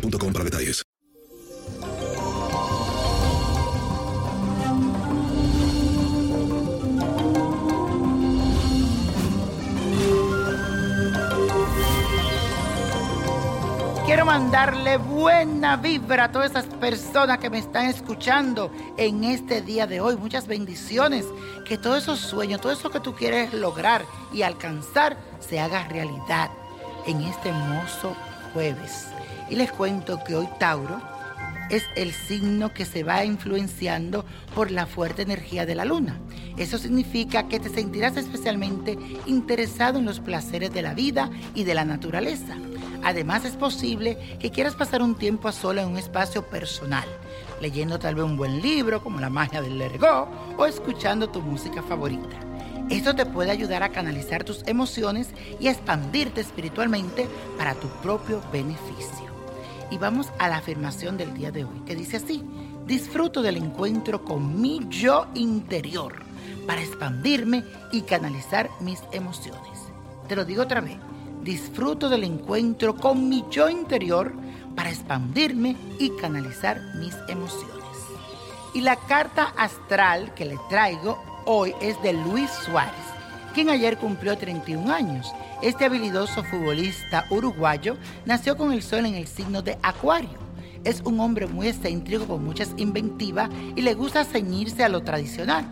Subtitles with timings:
[0.00, 0.82] para detalles.
[14.06, 19.86] Quiero mandarle buena vibra a todas esas personas que me están escuchando en este día
[19.86, 20.16] de hoy.
[20.16, 21.24] Muchas bendiciones.
[21.66, 26.50] Que todos esos sueños, todo eso que tú quieres lograr y alcanzar, se haga realidad
[27.06, 28.14] en este hermoso
[28.52, 29.06] jueves.
[29.52, 30.98] Y les cuento que hoy Tauro
[31.68, 34.24] es el signo que se va influenciando
[34.54, 36.18] por la fuerte energía de la luna.
[36.56, 38.96] Eso significa que te sentirás especialmente
[39.26, 42.56] interesado en los placeres de la vida y de la naturaleza.
[43.04, 47.04] Además es posible que quieras pasar un tiempo a sola en un espacio personal,
[47.60, 51.82] leyendo tal vez un buen libro como La magia del Lergo o escuchando tu música
[51.82, 52.38] favorita.
[52.88, 55.28] Esto te puede ayudar a canalizar tus emociones
[55.60, 59.31] y a expandirte espiritualmente para tu propio beneficio.
[59.92, 62.42] Y vamos a la afirmación del día de hoy, que dice así,
[62.86, 66.22] disfruto del encuentro con mi yo interior
[66.66, 69.80] para expandirme y canalizar mis emociones.
[70.28, 70.96] Te lo digo otra vez,
[71.42, 74.32] disfruto del encuentro con mi yo interior
[74.74, 77.76] para expandirme y canalizar mis emociones.
[78.72, 82.94] Y la carta astral que le traigo hoy es de Luis Suárez,
[83.52, 85.32] quien ayer cumplió 31 años.
[85.62, 90.38] Este habilidoso futbolista uruguayo nació con el sol en el signo de Acuario.
[90.84, 95.64] Es un hombre muy excéntrico con muchas inventivas y le gusta ceñirse a lo tradicional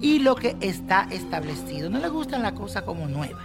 [0.00, 1.90] y lo que está establecido.
[1.90, 3.40] No le gustan la cosa como nueva,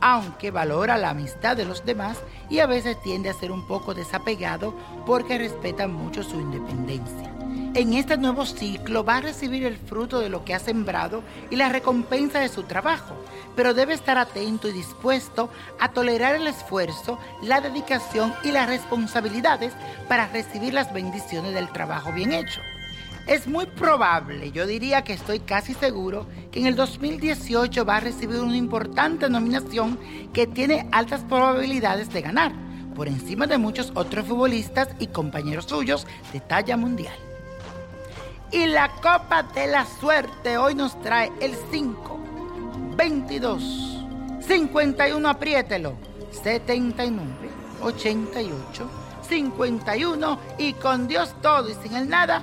[0.00, 3.94] aunque valora la amistad de los demás y a veces tiende a ser un poco
[3.94, 4.74] desapegado
[5.06, 7.32] porque respeta mucho su independencia.
[7.74, 11.56] En este nuevo ciclo va a recibir el fruto de lo que ha sembrado y
[11.56, 13.14] la recompensa de su trabajo,
[13.54, 19.74] pero debe estar atento y dispuesto a tolerar el esfuerzo, la dedicación y las responsabilidades
[20.08, 22.60] para recibir las bendiciones del trabajo bien hecho.
[23.28, 28.00] Es muy probable, yo diría que estoy casi seguro, que en el 2018 va a
[28.00, 29.98] recibir una importante nominación
[30.32, 32.52] que tiene altas probabilidades de ganar,
[32.94, 37.14] por encima de muchos otros futbolistas y compañeros suyos de talla mundial.
[38.50, 42.18] Y la copa de la suerte hoy nos trae el 5,
[42.96, 44.06] 22,
[44.40, 45.98] 51, apriételo,
[46.42, 47.50] 79,
[47.82, 48.90] 88,
[49.28, 52.42] 51 y con Dios todo y sin el nada.